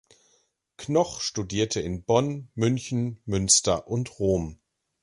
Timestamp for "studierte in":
1.21-2.03